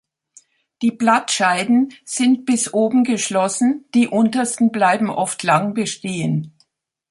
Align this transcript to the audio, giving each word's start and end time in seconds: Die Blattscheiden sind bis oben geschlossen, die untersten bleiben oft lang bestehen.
Die 0.81 0.89
Blattscheiden 0.89 1.93
sind 2.05 2.47
bis 2.47 2.73
oben 2.73 3.03
geschlossen, 3.03 3.85
die 3.93 4.07
untersten 4.07 4.71
bleiben 4.71 5.11
oft 5.11 5.43
lang 5.43 5.75
bestehen. 5.75 6.57